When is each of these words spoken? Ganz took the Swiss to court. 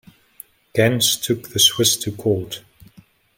Ganz 0.73 1.15
took 1.17 1.49
the 1.49 1.59
Swiss 1.59 1.95
to 1.97 2.11
court. 2.11 2.63